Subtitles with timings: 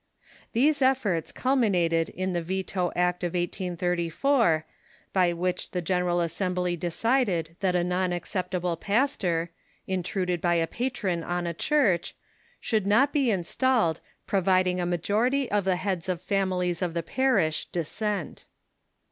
[0.53, 0.93] These THE GREAT
[1.25, 4.65] DISRUPTION 381 efforts culminated in tlie Veto Act of 1834,
[5.13, 9.51] by Avhicli tlie Gen eral Assembly decided that a non acceptable pastor,
[9.85, 12.15] intruded by a patron on a church,
[12.59, 17.65] should not be installed, providing a majority of the heads of families of the parish
[17.67, 18.47] dissent.